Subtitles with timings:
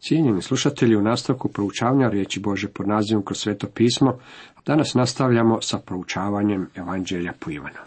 [0.00, 4.18] Cijenjeni slušatelji, u nastavku proučavanja riječi Bože pod nazivom kroz sveto pismo,
[4.66, 7.78] danas nastavljamo sa proučavanjem Evanđelja po Ivanu.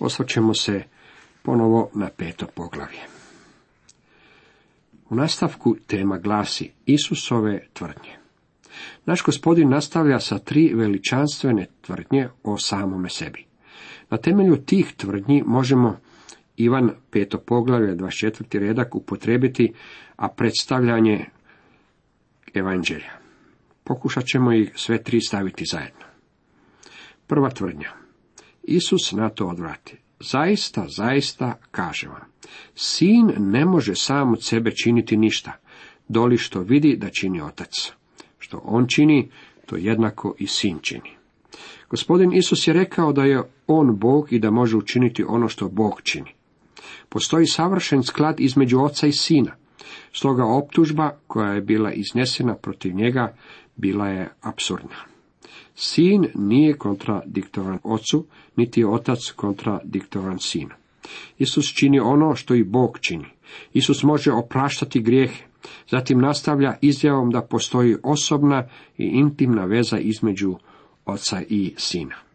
[0.00, 0.82] Osvrćemo se
[1.42, 3.00] ponovo na peto poglavlje.
[5.10, 8.16] U nastavku tema glasi Isusove tvrdnje.
[9.06, 13.44] Naš gospodin nastavlja sa tri veličanstvene tvrdnje o samome sebi.
[14.10, 15.96] Na temelju tih tvrdnji možemo
[16.62, 18.58] Ivan peto poglavlje, 24.
[18.58, 19.72] redak upotrebiti,
[20.16, 21.26] a predstavljanje
[22.54, 23.12] evanđelja.
[23.84, 26.04] Pokušat ćemo ih sve tri staviti zajedno.
[27.26, 27.92] Prva tvrdnja.
[28.62, 29.96] Isus na to odvrati.
[30.20, 32.26] Zaista, zaista, kaže vam,
[32.74, 35.52] sin ne može sam od sebe činiti ništa,
[36.08, 37.92] doli što vidi da čini otac.
[38.38, 39.30] Što on čini,
[39.66, 41.10] to jednako i sin čini.
[41.90, 46.02] Gospodin Isus je rekao da je on Bog i da može učiniti ono što Bog
[46.02, 46.30] čini.
[47.12, 49.52] Postoji savršen sklad između oca i sina.
[50.12, 53.34] Stoga optužba koja je bila iznesena protiv njega
[53.76, 54.96] bila je apsurdna.
[55.74, 60.74] Sin nije kontradiktoran ocu, niti je otac kontradiktoran sinu.
[61.38, 63.26] Isus čini ono što i Bog čini.
[63.72, 65.44] Isus može opraštati grijehe.
[65.90, 70.56] Zatim nastavlja izjavom da postoji osobna i intimna veza između
[71.06, 72.31] oca i sina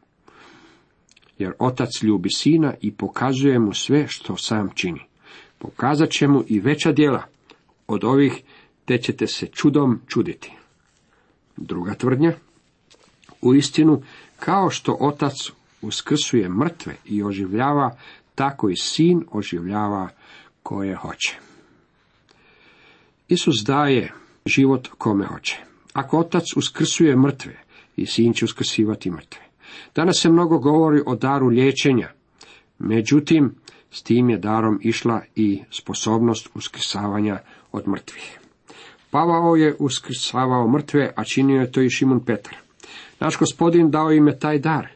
[1.39, 5.01] jer otac ljubi sina i pokazuje mu sve što sam čini.
[5.57, 7.23] Pokazat će mu i veća djela
[7.87, 8.41] od ovih,
[8.85, 10.51] te ćete se čudom čuditi.
[11.57, 12.33] Druga tvrdnja.
[13.41, 14.01] U istinu,
[14.39, 15.33] kao što otac
[15.81, 17.97] uskrsuje mrtve i oživljava,
[18.35, 20.09] tako i sin oživljava
[20.63, 21.37] koje hoće.
[23.27, 24.13] Isus daje
[24.45, 25.57] život kome hoće.
[25.93, 29.46] Ako otac uskrsuje mrtve, i sin će uskrsivati mrtve.
[29.95, 32.09] Danas se mnogo govori o daru liječenja,
[32.79, 33.55] međutim,
[33.91, 37.39] s tim je darom išla i sposobnost uskrsavanja
[37.71, 38.39] od mrtvih.
[39.11, 42.55] Pavao je uskrsavao mrtve, a činio je to i Šimun Petar.
[43.19, 44.87] Naš gospodin dao im je taj dar.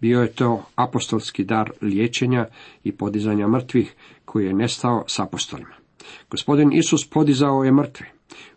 [0.00, 2.46] Bio je to apostolski dar liječenja
[2.84, 3.94] i podizanja mrtvih
[4.24, 5.74] koji je nestao s apostolima.
[6.30, 8.06] Gospodin Isus podizao je mrtve.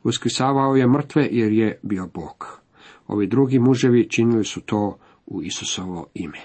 [0.04, 2.60] Uskrsavao je mrtve jer je bio Bog.
[3.08, 4.98] Ovi drugi muževi činili su to
[5.30, 6.40] u Isusovo ime.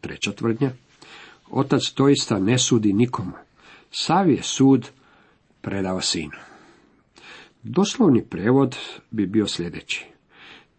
[0.00, 0.70] Treća tvrdnja.
[1.50, 3.32] Otac doista ne sudi nikomu.
[3.90, 4.90] Sav je sud
[5.60, 6.36] predao sinu.
[7.62, 8.76] Doslovni prevod
[9.10, 10.06] bi bio sljedeći.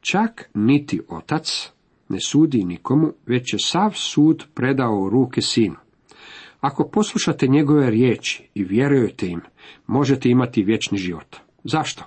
[0.02, 1.70] Čak niti otac
[2.10, 5.76] ne sudi nikomu, već je sav sud predao u ruke sinu.
[6.60, 9.42] Ako poslušate njegove riječi i vjerujete im,
[9.88, 11.36] možete imati vječni život.
[11.64, 12.04] Zašto?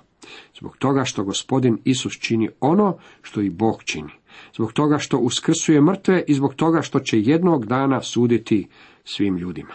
[0.59, 4.20] Zbog toga što gospodin Isus čini ono što i Bog čini
[4.55, 8.67] zbog toga što uskrsuje mrtve i zbog toga što će jednog dana suditi
[9.03, 9.73] svim ljudima.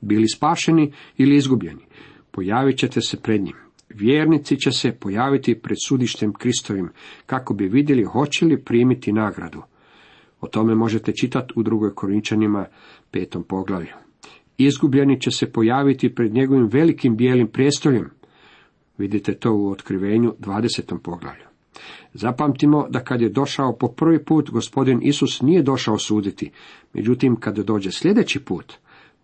[0.00, 1.82] Bili spašeni ili izgubljeni,
[2.30, 3.56] pojavit ćete se pred njim.
[3.88, 6.88] Vjernici će se pojaviti pred sudištem Kristovim,
[7.26, 9.62] kako bi vidjeli hoće li primiti nagradu.
[10.40, 12.66] O tome možete čitati u drugoj Korinčanima
[13.10, 13.92] petom poglavlju.
[14.58, 18.10] Izgubljeni će se pojaviti pred njegovim velikim bijelim prijestoljem.
[18.98, 20.98] Vidite to u otkrivenju 20.
[20.98, 21.53] poglavlju.
[22.12, 26.50] Zapamtimo da kad je došao po prvi put, gospodin Isus nije došao suditi,
[26.92, 28.72] međutim kad dođe sljedeći put,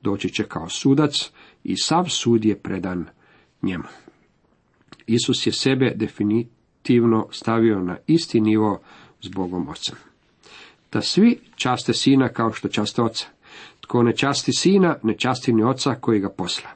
[0.03, 1.31] doći će kao sudac
[1.65, 3.06] i sav sud je predan
[3.62, 3.84] njemu.
[5.06, 8.81] Isus je sebe definitivno stavio na isti nivo
[9.22, 9.97] s Bogom Ocem.
[10.93, 13.27] Da svi časte sina kao što časte oca.
[13.81, 16.71] Tko ne časti sina, ne časti ni oca koji ga posla.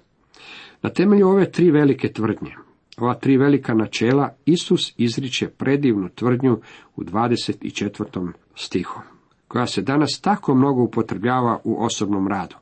[0.83, 2.55] Na temelju ove tri velike tvrdnje,
[2.99, 6.61] ova tri velika načela Isus izriče predivnu tvrdnju
[6.97, 8.33] u 24.
[8.55, 9.01] stihu,
[9.49, 12.57] koja se danas tako mnogo upotrebljava u osobnom radu.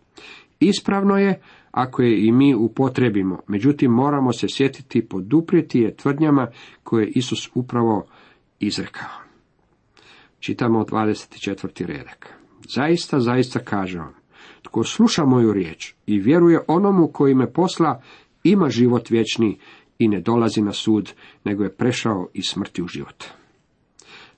[0.61, 6.47] Ispravno je ako je i mi upotrebimo, međutim moramo se sjetiti poduprijeti je tvrdnjama
[6.83, 8.07] koje je Isus upravo
[8.61, 9.09] izrekao.
[10.41, 11.87] Čitamo 24.
[11.87, 12.35] redak.
[12.75, 14.15] Zaista, zaista kažem vam,
[14.63, 18.03] tko sluša moju riječ i vjeruje onomu koji me posla,
[18.45, 19.59] ima život vječni
[19.99, 21.13] i ne dolazi na sud,
[21.45, 23.25] nego je prešao iz smrti u život.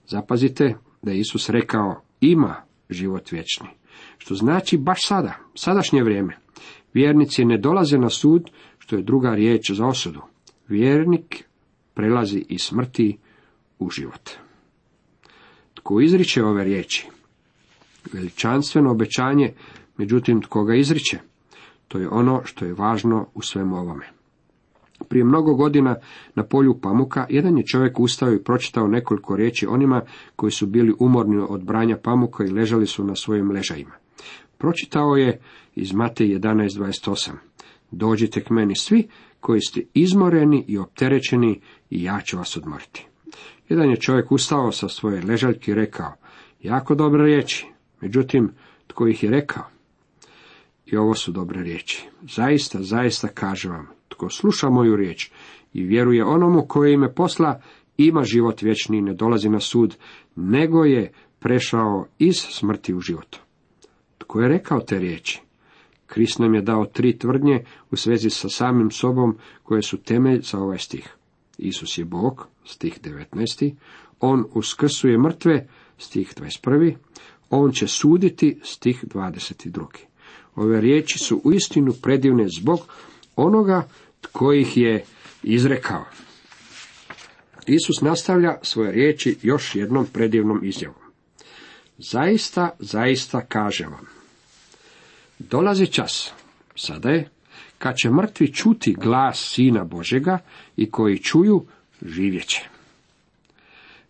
[0.07, 3.69] Zapazite da je Isus rekao ima život vječni,
[4.19, 6.37] što znači baš sada, sadašnje vrijeme.
[6.95, 10.21] Vjernici ne dolaze na sud, što je druga riječ za osudu.
[10.69, 11.45] Vjernik
[11.95, 13.19] prelazi iz smrti
[13.79, 14.31] u život.
[15.75, 17.09] Tko izriče ove riječi?
[18.13, 19.53] Veličanstveno obećanje,
[19.97, 21.19] međutim tko ga izriče?
[21.89, 24.07] To je ono što je važno u svemu ovome.
[25.09, 25.97] Prije mnogo godina
[26.35, 30.03] na polju pamuka jedan je čovjek ustao i pročitao nekoliko riječi onima
[30.37, 33.95] koji su bili umorni od branja pamuka i ležali su na svojim ležajima.
[34.59, 35.41] Pročitao je
[35.75, 37.31] iz Matej 11.28.
[37.91, 39.09] dođite k meni svi
[39.41, 41.61] koji ste izmoreni i opterećeni
[41.91, 43.07] i ja ću vas odmoriti.
[43.69, 46.13] Jedan je čovjek ustao sa svoje ležaljke i rekao,
[46.63, 47.67] jako dobre riječi,
[48.01, 48.51] međutim,
[48.87, 49.65] tko ih je rekao?
[50.87, 52.09] I ovo su dobre riječi.
[52.23, 55.31] Zaista, zaista kažem vam, tko sluša moju riječ
[55.73, 57.61] i vjeruje onomu koji me posla,
[57.97, 59.97] ima život vječni i ne dolazi na sud,
[60.37, 63.37] nego je prešao iz smrti u život.
[64.19, 65.41] Tko je rekao te riječi?
[66.07, 70.59] Krist nam je dao tri tvrdnje u svezi sa samim sobom koje su temelj za
[70.59, 71.17] ovaj stih.
[71.59, 73.75] Isus je Bog, stih 19.
[74.21, 75.69] On uskrsuje mrtve,
[75.99, 76.95] stih 21.
[77.51, 79.87] On će suditi, stih 22.
[80.55, 82.79] Ove riječi su uistinu predivne zbog
[83.37, 83.89] onoga
[84.21, 85.05] tko ih je
[85.43, 86.05] izrekao.
[87.67, 90.99] Isus nastavlja svoje riječi još jednom predivnom izjavom.
[91.99, 94.07] Zaista, zaista kažem vam.
[95.39, 96.33] Dolazi čas,
[96.77, 97.29] sada je,
[97.79, 100.39] kad će mrtvi čuti glas Sina Božega
[100.77, 101.65] i koji čuju,
[102.03, 102.69] živjeće.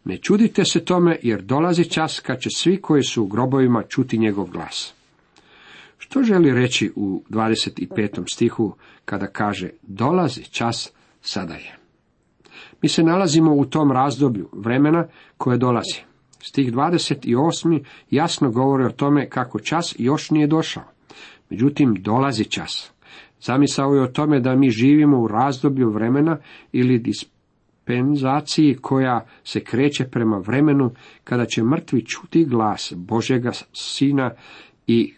[0.05, 4.19] Ne čudite se tome, jer dolazi čas kad će svi koji su u grobovima čuti
[4.19, 4.94] njegov glas.
[5.99, 8.35] Što želi reći u 25.
[8.35, 8.75] stihu
[9.05, 11.76] kada kaže dolazi čas, sada je?
[12.82, 15.06] Mi se nalazimo u tom razdoblju vremena
[15.37, 16.00] koje dolazi.
[16.43, 17.85] Stih 28.
[18.11, 20.85] jasno govori o tome kako čas još nije došao.
[21.50, 22.93] Međutim, dolazi čas.
[23.41, 26.38] Zamisao je o tome da mi živimo u razdoblju vremena
[26.73, 30.91] ili dispenzaciji koja se kreće prema vremenu
[31.25, 34.31] kada će mrtvi čuti glas Božega Sina
[34.87, 35.14] i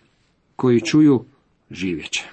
[0.56, 1.24] koji čuju
[1.70, 2.24] živjeće.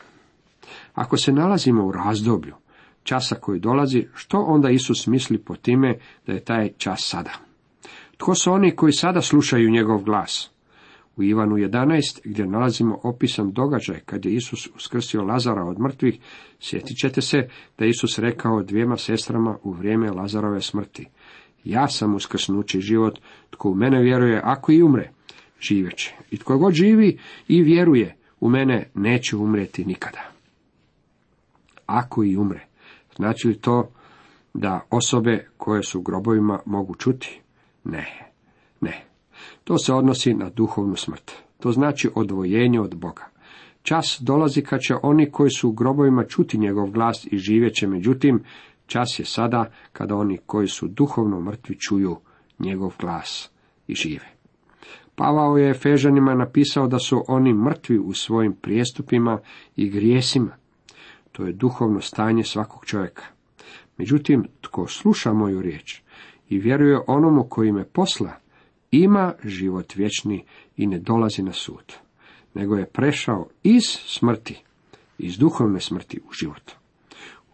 [0.93, 2.55] Ako se nalazimo u razdoblju
[3.03, 5.97] časa koji dolazi, što onda Isus misli po time
[6.27, 7.33] da je taj čas sada?
[8.17, 10.49] Tko su oni koji sada slušaju njegov glas?
[11.15, 16.19] U Ivanu 11, gdje nalazimo opisan događaj kad je Isus uskrsio Lazara od mrtvih,
[16.59, 17.47] sjetit ćete se
[17.77, 21.07] da Isus rekao dvijema sestrama u vrijeme Lazarove smrti.
[21.63, 23.19] Ja sam uskrsnući život,
[23.49, 25.11] tko u mene vjeruje, ako i umre,
[25.63, 26.13] živeće.
[26.31, 30.31] I tko god živi i vjeruje, u mene neće umrijeti nikada.
[31.85, 32.67] Ako i umre,
[33.15, 33.91] znači li to
[34.53, 37.41] da osobe koje su u grobovima mogu čuti?
[37.83, 38.31] Ne,
[38.81, 39.03] ne.
[39.63, 41.31] To se odnosi na duhovnu smrt.
[41.59, 43.25] To znači odvojenje od Boga.
[43.81, 48.43] Čas dolazi kad će oni koji su u grobovima čuti njegov glas i živjeće, međutim,
[48.87, 52.17] čas je sada kada oni koji su duhovno mrtvi čuju
[52.59, 53.51] njegov glas
[53.87, 54.32] i žive.
[55.15, 59.39] Pavao je Efežanima napisao da su oni mrtvi u svojim prijestupima
[59.75, 60.51] i grijesima.
[61.31, 63.23] To je duhovno stanje svakog čovjeka.
[63.97, 66.01] Međutim, tko sluša moju riječ
[66.49, 68.31] i vjeruje onomu koji me posla,
[68.91, 70.45] ima život vječni
[70.77, 71.93] i ne dolazi na sud,
[72.53, 74.63] nego je prešao iz smrti,
[75.17, 76.71] iz duhovne smrti u život.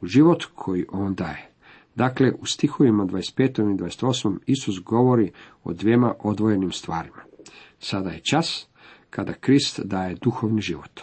[0.01, 1.49] U život koji on daje.
[1.95, 3.73] Dakle, u stihovima 25.
[3.73, 4.37] i 28.
[4.45, 5.31] Isus govori
[5.63, 7.28] o dvijema odvojenim stvarima.
[7.79, 8.67] Sada je čas
[9.09, 11.01] kada Krist daje duhovni život.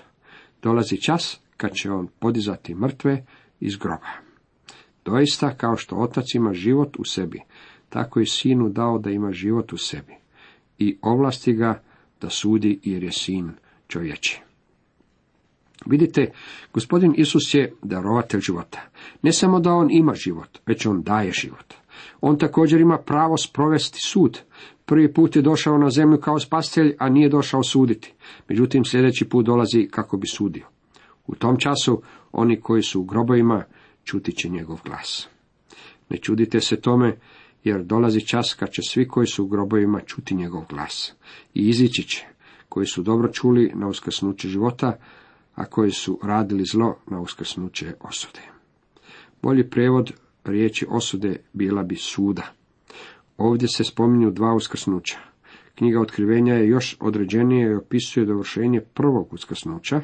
[0.62, 3.24] Dolazi čas kad će on podizati mrtve
[3.60, 4.26] iz groba.
[5.04, 7.40] Doista, kao što otac ima život u sebi,
[7.88, 10.14] tako je sinu dao da ima život u sebi.
[10.78, 11.82] I ovlasti ga
[12.20, 13.52] da sudi jer je sin
[13.88, 14.40] čovječi.
[15.86, 16.30] Vidite,
[16.72, 18.80] gospodin Isus je darovatelj života.
[19.22, 21.74] Ne samo da on ima život, već on daje život.
[22.20, 24.40] On također ima pravo sprovesti sud.
[24.86, 28.12] Prvi put je došao na zemlju kao spastelj, a nije došao suditi.
[28.48, 30.66] Međutim, sljedeći put dolazi kako bi sudio.
[31.26, 32.02] U tom času
[32.32, 33.64] oni koji su u grobovima
[34.04, 35.28] čuti će njegov glas.
[36.08, 37.16] Ne čudite se tome,
[37.64, 41.14] jer dolazi čas kad će svi koji su u grobovima čuti njegov glas.
[41.54, 42.26] I izići će,
[42.68, 44.98] koji su dobro čuli na uskrsnuće života,
[45.54, 48.40] a koji su radili zlo na uskrsnuće osude.
[49.42, 50.12] Bolji prevod
[50.44, 52.55] riječi osude bila bi suda.
[53.36, 55.18] Ovdje se spominju dva uskrsnuća.
[55.74, 60.00] Knjiga otkrivenja je još određenije i opisuje dovršenje prvog uskrsnuća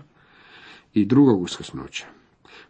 [0.95, 2.07] i drugog uskrsnuća.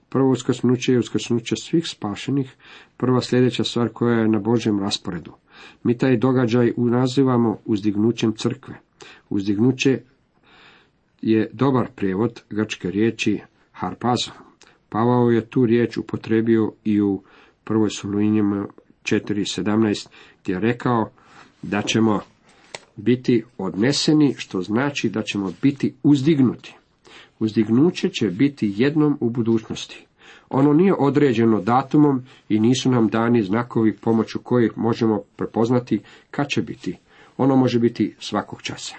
[0.09, 2.57] Prvo uskrsnuće je uskrsnuće svih spašenih,
[2.97, 5.33] prva sljedeća stvar koja je na Božjem rasporedu.
[5.83, 8.75] Mi taj događaj nazivamo uzdignućem crkve.
[9.31, 10.01] Uzdignuće
[11.23, 13.41] je dobar prijevod grčke riječi
[13.73, 14.31] harpazo.
[14.89, 17.23] Pavao je tu riječ upotrebio i u
[17.65, 18.67] prvoj Solunjima
[19.03, 20.07] 4.17
[20.43, 21.11] gdje je rekao
[21.63, 22.21] da ćemo
[22.97, 26.75] biti odneseni, što znači da ćemo biti uzdignuti.
[27.39, 30.07] Uzdignuće će biti jednom u budućnosti.
[30.51, 36.63] Ono nije određeno datumom i nisu nam dani znakovi pomoću kojih možemo prepoznati kad će
[36.63, 36.99] biti.
[37.37, 38.95] Ono može biti svakog časa.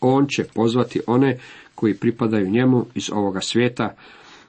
[0.00, 1.38] On će pozvati one
[1.74, 3.94] koji pripadaju njemu iz ovoga svijeta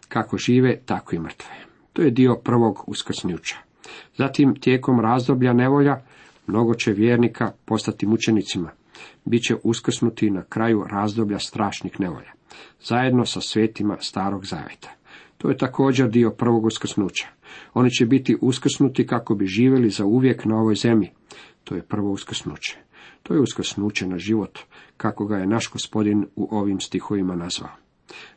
[0.07, 1.49] kako žive, tako i mrtve.
[1.93, 3.70] To je dio prvog uskrsnuća.
[4.17, 6.01] Zatim, tijekom razdoblja nevolja,
[6.47, 8.71] mnogo će vjernika postati mučenicima.
[9.25, 12.31] Biće uskrsnuti na kraju razdoblja strašnih nevolja,
[12.81, 14.89] zajedno sa svetima starog zaveta.
[15.37, 17.27] To je također dio prvog uskrsnuća.
[17.73, 21.09] Oni će biti uskrsnuti kako bi živjeli za uvijek na ovoj zemlji.
[21.63, 22.77] To je prvo uskrsnuće.
[23.23, 24.59] To je uskrsnuće na život,
[24.97, 27.71] kako ga je naš gospodin u ovim stihovima nazvao.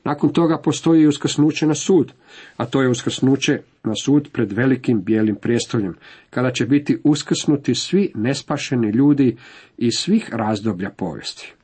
[0.05, 2.13] Nakon toga postoji i uskrsnuće na sud,
[2.57, 5.95] a to je uskrsnuće na sud pred velikim bijelim prijestoljem,
[6.31, 9.37] kada će biti uskrsnuti svi nespašeni ljudi
[9.79, 11.55] iz svih razdoblja povijesti.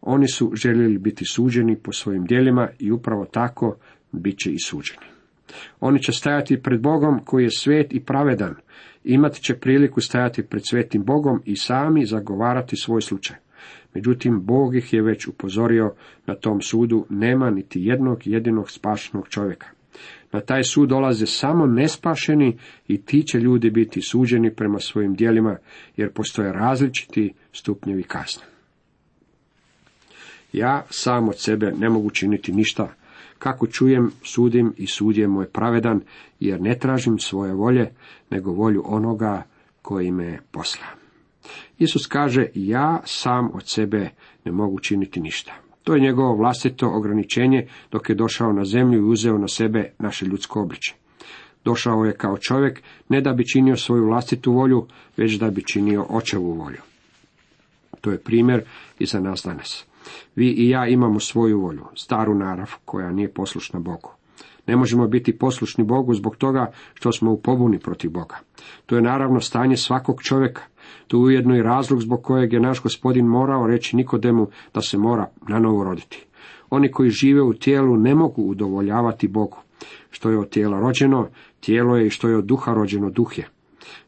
[0.00, 3.76] Oni su željeli biti suđeni po svojim djelima i upravo tako
[4.12, 5.06] bit će i suđeni.
[5.80, 8.54] Oni će stajati pred Bogom koji je svet i pravedan,
[9.04, 13.36] imat će priliku stajati pred svetim Bogom i sami zagovarati svoj slučaj.
[13.94, 15.94] Međutim, Bog ih je već upozorio
[16.26, 19.66] na tom sudu nema niti jednog jedinog spašenog čovjeka.
[20.32, 25.56] Na taj sud dolaze samo nespašeni i ti će ljudi biti suđeni prema svojim dijelima,
[25.96, 28.42] jer postoje različiti stupnjevi kazne.
[30.52, 32.94] Ja sam od sebe ne mogu činiti ništa,
[33.38, 36.00] kako čujem, sudim i sud je moj pravedan,
[36.40, 37.90] jer ne tražim svoje volje,
[38.30, 39.42] nego volju onoga
[39.82, 40.99] koji me posla.
[41.78, 44.10] Isus kaže, ja sam od sebe
[44.44, 45.52] ne mogu činiti ništa.
[45.84, 50.26] To je njegovo vlastito ograničenje dok je došao na zemlju i uzeo na sebe naše
[50.26, 50.94] ljudsko obliče.
[51.64, 56.06] Došao je kao čovjek ne da bi činio svoju vlastitu volju, već da bi činio
[56.08, 56.80] očevu volju.
[58.00, 58.62] To je primjer
[58.98, 59.86] i za nas danas.
[60.36, 64.19] Vi i ja imamo svoju volju, staru narav koja nije poslušna Bogu.
[64.70, 68.36] Ne možemo biti poslušni Bogu zbog toga što smo u pobuni protiv Boga.
[68.86, 70.62] To je naravno stanje svakog čovjeka.
[71.06, 74.98] To je ujedno i razlog zbog kojeg je naš gospodin morao reći Nikodemu da se
[74.98, 76.26] mora nanovo roditi.
[76.70, 79.58] Oni koji žive u tijelu ne mogu udovoljavati Bogu.
[80.10, 81.28] Što je od tijela rođeno,
[81.60, 83.48] tijelo je i što je od duha rođeno, duh je.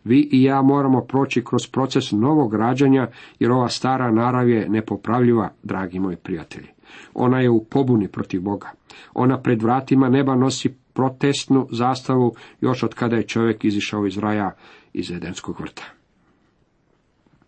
[0.04, 5.50] Vi i ja moramo proći kroz proces novog rađanja, jer ova stara narav je nepopravljiva,
[5.62, 6.68] dragi moji prijatelji.
[7.14, 8.70] Ona je u pobuni protiv Boga.
[9.14, 14.56] Ona pred vratima neba nosi protestnu zastavu još od kada je čovjek izišao iz raja
[14.92, 15.82] iz Edenskog vrta.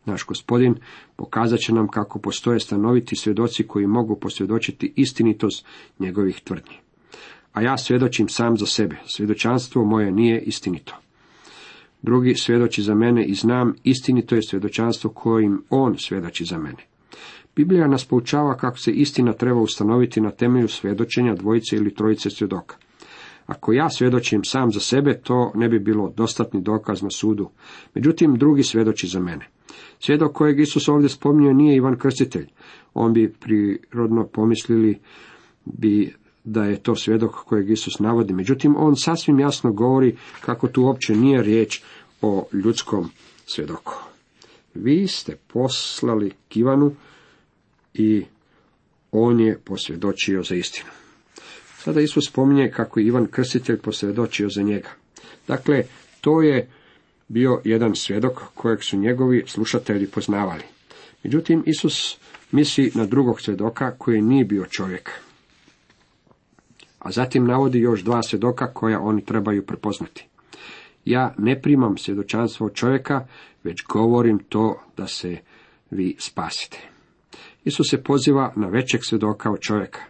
[0.04, 0.74] Naš gospodin
[1.16, 5.66] pokazat će nam kako postoje stanoviti svjedoci koji mogu posvjedočiti istinitost
[5.98, 6.76] njegovih tvrdnji.
[7.52, 10.96] A ja svjedočim sam za sebe, svjedočanstvo moje nije istinito.
[12.02, 16.82] Drugi svjedoči za mene i znam istinito je svjedočanstvo kojim on svjedoči za mene.
[17.56, 22.76] Biblija nas poučava kako se istina treba ustanoviti na temelju svjedočenja dvojice ili trojice svjedoka.
[23.46, 27.50] Ako ja svjedočim sam za sebe, to ne bi bilo dostatni dokaz na sudu.
[27.94, 29.48] Međutim, drugi svjedoči za mene.
[30.00, 32.46] Svjedok kojeg Isus ovdje spominje nije Ivan Krstitelj.
[32.94, 34.98] On bi prirodno pomislili
[35.64, 38.32] bi da je to svjedok kojeg Isus navodi.
[38.32, 41.82] Međutim, on sasvim jasno govori kako tu uopće nije riječ
[42.22, 43.10] o ljudskom
[43.46, 43.94] svjedoku.
[44.74, 46.92] Vi ste poslali Kivanu
[47.94, 48.24] i
[49.12, 50.90] on je posvjedočio za istinu.
[51.78, 54.88] Sada Isus spominje kako je Ivan Krstitelj posvjedočio za njega.
[55.48, 55.82] Dakle,
[56.20, 56.68] to je
[57.28, 60.62] bio jedan svjedok kojeg su njegovi slušatelji poznavali.
[61.22, 62.16] Međutim, Isus
[62.52, 65.10] misli na drugog svjedoka koji nije bio čovjek
[67.04, 70.26] a zatim navodi još dva svjedoka koja oni trebaju prepoznati.
[71.04, 73.26] Ja ne primam svjedočanstvo čovjeka,
[73.64, 75.36] već govorim to da se
[75.90, 76.93] vi spasite.
[77.64, 80.00] Isus se poziva na većeg svjedoka od čovjeka,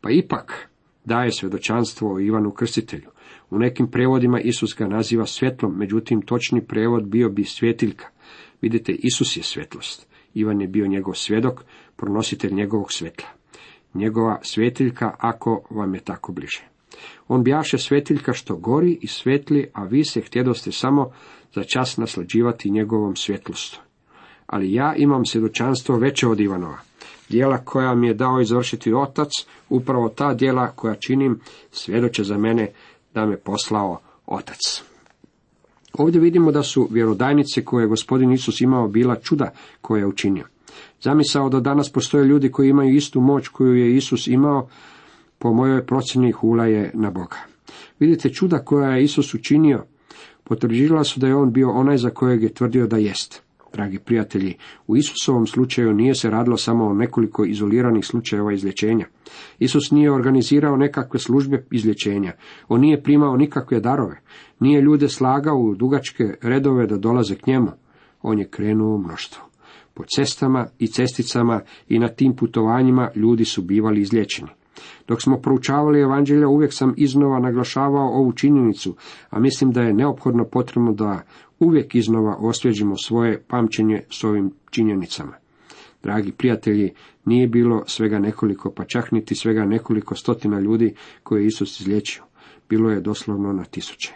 [0.00, 0.68] pa ipak
[1.04, 3.10] daje svjedočanstvo o Ivanu Krstitelju.
[3.50, 8.06] U nekim prevodima Isus ga naziva svjetlom, međutim točni prevod bio bi svjetiljka.
[8.60, 10.08] Vidite, Isus je svjetlost.
[10.34, 11.64] Ivan je bio njegov svjedok,
[11.96, 13.28] pronositelj njegovog svjetla
[13.94, 16.64] njegova svjetiljka ako vam je tako bliže.
[17.28, 21.10] On bjaše svjetiljka što gori i svetli, a vi se htjedoste samo
[21.54, 23.80] za čas naslađivati njegovom svjetlostu.
[24.50, 26.78] Ali ja imam svjedočanstvo veće od Ivanova.
[27.28, 29.28] Dijela koja mi je dao izvršiti otac,
[29.68, 31.40] upravo ta dijela koja činim,
[31.70, 32.68] svjedoče za mene
[33.14, 34.82] da me poslao otac.
[35.92, 40.46] Ovdje vidimo da su vjerodajnice koje je gospodin Isus imao bila čuda koje je učinio.
[41.02, 44.68] Zamisao da danas postoje ljudi koji imaju istu moć koju je Isus imao,
[45.38, 47.36] po mojoj procjeni hula je na Boga.
[47.98, 49.84] Vidite čuda koja je Isus učinio,
[50.44, 53.49] potvrđivala su da je on bio onaj za kojeg je tvrdio da jest.
[53.72, 54.54] Dragi prijatelji,
[54.86, 59.06] u Isusovom slučaju nije se radilo samo o nekoliko izoliranih slučajeva izlječenja.
[59.58, 62.32] Isus nije organizirao nekakve službe izlječenja,
[62.68, 64.20] on nije primao nikakve darove,
[64.60, 67.70] nije ljude slagao u dugačke redove da dolaze k njemu,
[68.22, 69.44] on je krenuo mnoštvo.
[69.94, 74.50] Po cestama i cesticama i na tim putovanjima ljudi su bivali izlječeni.
[75.08, 78.96] Dok smo proučavali evanđelja, uvijek sam iznova naglašavao ovu činjenicu,
[79.30, 81.22] a mislim da je neophodno potrebno da
[81.60, 85.32] uvijek iznova osvježimo svoje pamćenje s ovim činjenicama.
[86.02, 86.92] Dragi prijatelji,
[87.24, 92.22] nije bilo svega nekoliko, pa čak niti svega nekoliko stotina ljudi koje je Isus izlječio.
[92.68, 94.12] Bilo je doslovno na tisuće.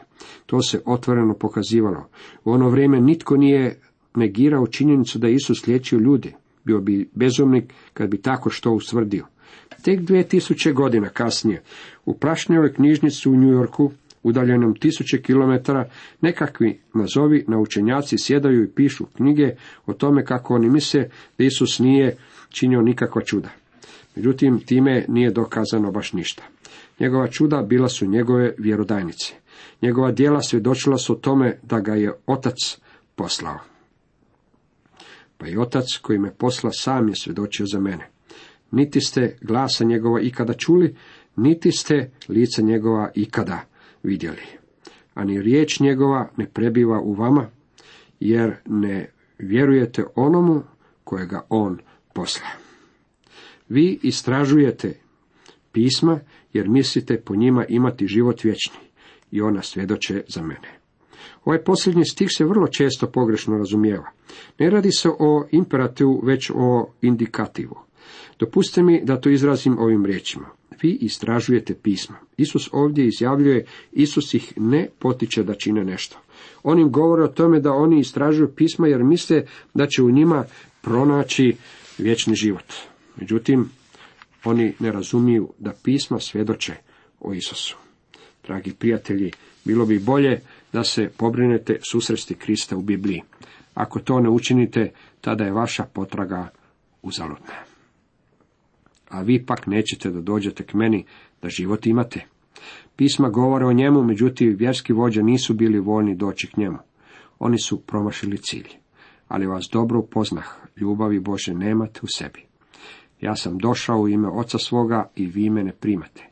[0.46, 2.08] To se otvoreno pokazivalo.
[2.44, 3.80] U ono vrijeme nitko nije
[4.14, 6.32] negirao činjenicu da je Isus liječio ljude.
[6.64, 9.26] Bio bi bezumnik kad bi tako što usvrdio.
[9.82, 11.62] Tek dvije tisuće godina kasnije,
[12.04, 13.90] u prašnjoj knjižnici u New Yorku,
[14.24, 15.88] udaljenom tisuće kilometara,
[16.20, 19.50] nekakvi nazovi naučenjaci sjedaju i pišu knjige
[19.86, 22.16] o tome kako oni misle da Isus nije
[22.48, 23.48] činio nikakva čuda.
[24.16, 26.42] Međutim, time nije dokazano baš ništa.
[27.00, 29.34] Njegova čuda bila su njegove vjerodajnice.
[29.82, 32.56] Njegova djela svjedočila su o tome da ga je otac
[33.14, 33.58] poslao.
[35.38, 38.08] Pa i otac koji me posla sam je svjedočio za mene.
[38.70, 40.96] Niti ste glasa njegova ikada čuli,
[41.36, 43.60] niti ste lica njegova ikada
[44.04, 44.42] vidjeli.
[45.14, 47.50] A ni riječ njegova ne prebiva u vama,
[48.20, 50.62] jer ne vjerujete onomu
[51.04, 51.78] kojega on
[52.14, 52.46] posla.
[53.68, 55.00] Vi istražujete
[55.72, 56.20] pisma,
[56.52, 58.78] jer mislite po njima imati život vječni,
[59.30, 60.78] i ona svjedoče za mene.
[61.44, 64.10] Ovaj posljednji stih se vrlo često pogrešno razumijeva.
[64.58, 67.76] Ne radi se o imperativu, već o indikativu.
[68.38, 70.46] Dopustite mi da to izrazim ovim riječima.
[70.82, 72.16] Vi istražujete pisma.
[72.36, 76.18] Isus ovdje izjavljuje, Isus ih ne potiče da čine nešto.
[76.62, 80.44] On im govori o tome da oni istražuju pisma jer misle da će u njima
[80.82, 81.56] pronaći
[81.98, 82.72] vječni život.
[83.16, 83.70] Međutim,
[84.44, 86.74] oni ne razumiju da pisma svjedoče
[87.20, 87.76] o Isusu.
[88.46, 89.30] Dragi prijatelji,
[89.64, 90.40] bilo bi bolje
[90.72, 93.22] da se pobrinete susresti Krista u Bibliji.
[93.74, 96.48] Ako to ne učinite, tada je vaša potraga
[97.02, 97.73] uzaludna.
[99.08, 101.04] A vi pak nećete da dođete k meni
[101.42, 102.26] da život imate.
[102.96, 106.78] Pisma govore o njemu, međutim vjerski vođe nisu bili voljni doći k njemu.
[107.38, 108.68] Oni su promašili cilj.
[109.28, 112.44] Ali vas dobro upoznah, ljubavi Bože nemate u sebi.
[113.20, 116.28] Ja sam došao u ime oca svoga i vi me ne primate.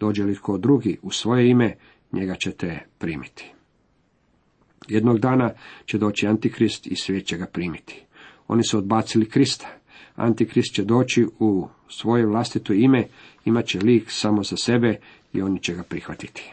[0.00, 1.74] Dođe li tko drugi u svoje ime,
[2.12, 3.52] njega ćete primiti.
[4.88, 5.50] Jednog dana
[5.84, 8.04] će doći Antikrist i svijet će ga primiti.
[8.48, 9.79] Oni su odbacili Krista.
[10.14, 13.06] Antikrist će doći u svoje vlastito ime,
[13.44, 14.96] imat će lik samo za sebe
[15.32, 16.52] i oni će ga prihvatiti.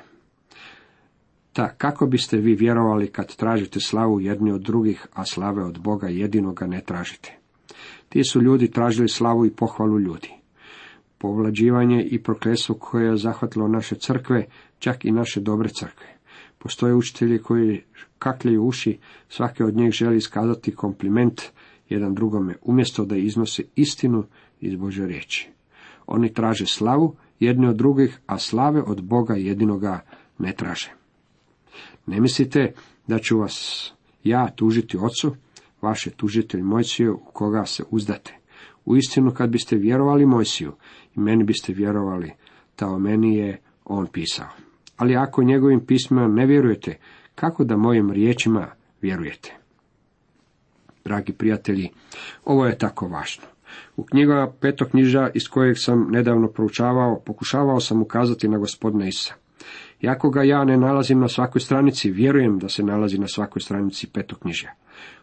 [1.54, 6.08] Ta, kako biste vi vjerovali kad tražite slavu jedni od drugih, a slave od Boga
[6.08, 7.38] jedinoga ne tražite?
[8.10, 10.30] Ti su ljudi tražili slavu i pohvalu ljudi.
[11.18, 14.46] Povlađivanje i prokletstvo koje je zahvatilo naše crkve,
[14.80, 16.08] čak i naše dobre crkve.
[16.58, 17.84] Postoje učitelji koji
[18.20, 18.98] kakljaju uši,
[19.30, 21.42] svaki od njih želi iskazati kompliment
[21.90, 24.24] jedan drugome, umjesto da iznose istinu
[24.62, 25.50] iz Bože riječi.
[26.08, 30.00] Oni traže slavu jedni od drugih, a slave od Boga jedinoga
[30.40, 30.92] ne traže.
[32.06, 32.74] Ne mislite
[33.08, 33.92] da ću vas
[34.24, 35.36] ja tužiti ocu,
[35.82, 38.38] vaše tužitelj Mojsiju, u koga se uzdate.
[38.86, 40.74] U istinu, kad biste vjerovali Mojsiju,
[41.16, 42.32] i meni biste vjerovali,
[42.76, 44.48] ta o meni je on pisao.
[44.98, 46.98] Ali ako njegovim pismima ne vjerujete,
[47.36, 48.68] kako da mojim riječima
[49.02, 49.57] vjerujete?
[51.08, 51.90] Dragi prijatelji,
[52.46, 53.44] ovo je tako važno.
[53.96, 59.34] U knjigama petog knjiža iz kojeg sam nedavno proučavao, pokušavao sam ukazati na gospodina Isa.
[60.02, 64.08] Iako ga ja ne nalazim na svakoj stranici, vjerujem da se nalazi na svakoj stranici
[64.08, 64.70] petog knjiža.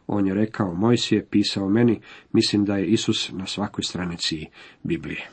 [0.07, 2.01] On je rekao, Mojsije je pisao meni,
[2.33, 4.47] mislim da je Isus na svakoj stranici
[4.83, 5.29] Biblije.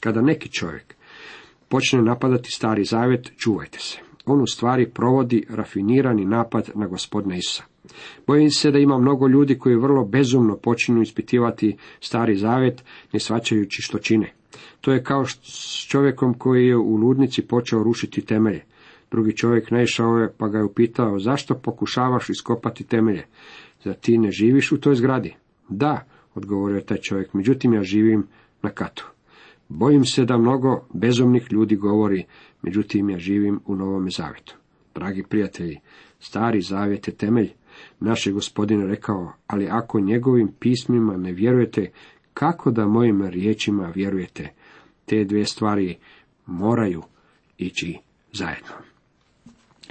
[0.00, 0.94] Kada neki čovjek
[1.68, 3.98] počne napadati stari zavjet, čuvajte se.
[4.26, 7.73] On u stvari provodi rafinirani napad na gospodina Isusa.
[8.26, 13.82] Bojim se da ima mnogo ljudi koji vrlo bezumno počinju ispitivati stari zavjet, ne svačajući
[13.82, 14.32] što čine.
[14.80, 18.64] To je kao s čovjekom koji je u ludnici počeo rušiti temelje.
[19.10, 23.24] Drugi čovjek naišao je pa ga je upitao zašto pokušavaš iskopati temelje?
[23.84, 25.34] Zar ti ne živiš u toj zgradi?
[25.68, 28.26] Da, odgovorio taj čovjek, međutim ja živim
[28.62, 29.10] na katu.
[29.68, 32.24] Bojim se da mnogo bezumnih ljudi govori,
[32.62, 34.56] međutim ja živim u Novome Zavetu.
[34.94, 35.78] Dragi prijatelji,
[36.20, 37.50] stari zavjet je temelj.
[38.00, 41.90] Naš je gospodin rekao, ali ako njegovim pismima ne vjerujete,
[42.34, 44.48] kako da mojim riječima vjerujete?
[45.06, 45.96] Te dvije stvari
[46.46, 47.02] moraju
[47.58, 47.98] ići
[48.32, 48.74] zajedno.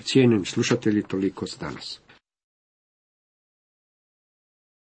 [0.02, 2.03] Cijenjeni slušatelji, toliko danas.